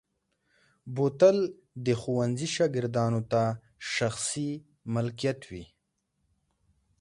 [0.95, 1.37] بوتل
[1.85, 3.43] د ښوونځي شاګردانو ته
[3.93, 4.49] شخصي
[4.93, 5.65] ملکیت وي.